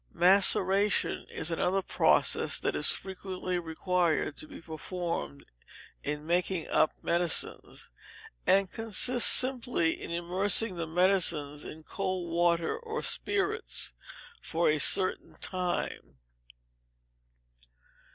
[0.15, 5.45] Maceration is another process that is frequently required to be performed
[6.03, 7.91] in making up medicines,
[8.47, 13.93] and consists simply in immersing the medicines in cold water or spirits
[14.41, 16.17] for a certain time.